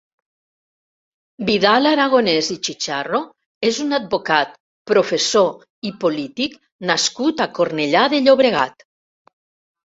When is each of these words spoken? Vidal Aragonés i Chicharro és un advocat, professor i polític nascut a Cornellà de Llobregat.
Vidal 1.49 1.89
Aragonés 1.89 2.49
i 2.55 2.57
Chicharro 2.67 3.19
és 3.69 3.81
un 3.83 3.97
advocat, 3.97 4.55
professor 4.93 5.91
i 5.91 5.93
polític 6.05 6.57
nascut 6.93 7.45
a 7.47 7.49
Cornellà 7.61 8.03
de 8.17 8.23
Llobregat. 8.27 8.89